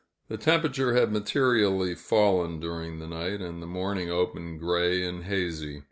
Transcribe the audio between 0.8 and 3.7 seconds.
had materially fallen during the night, and the